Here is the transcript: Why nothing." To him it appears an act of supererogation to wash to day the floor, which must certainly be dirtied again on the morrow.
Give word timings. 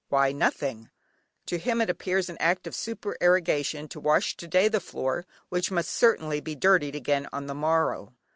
Why 0.09 0.31
nothing." 0.31 0.89
To 1.45 1.59
him 1.59 1.79
it 1.79 1.87
appears 1.87 2.27
an 2.27 2.37
act 2.39 2.65
of 2.65 2.73
supererogation 2.73 3.87
to 3.89 3.99
wash 3.99 4.35
to 4.37 4.47
day 4.47 4.67
the 4.67 4.79
floor, 4.79 5.27
which 5.49 5.69
must 5.69 5.91
certainly 5.91 6.39
be 6.41 6.55
dirtied 6.55 6.95
again 6.95 7.27
on 7.31 7.45
the 7.45 7.53
morrow. 7.53 8.11